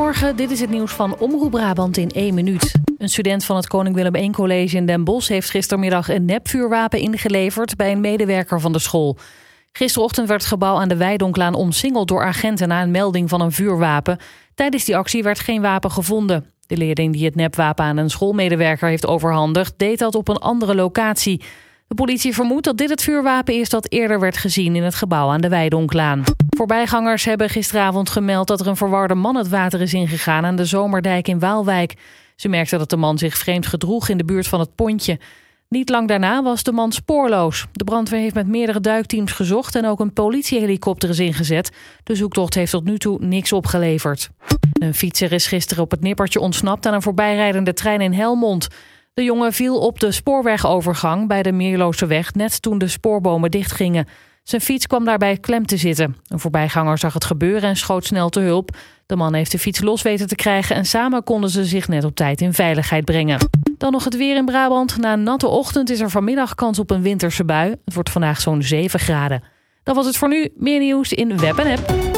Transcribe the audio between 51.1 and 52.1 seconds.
bij de Meerloze